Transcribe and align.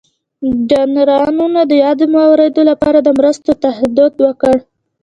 ډونرانو 0.69 1.47
د 1.69 1.71
یادو 1.83 2.05
مواردو 2.15 2.61
لپاره 2.69 2.99
د 3.01 3.07
مرستو 3.19 3.51
تعهد 3.63 3.95
وکړ. 4.23 4.55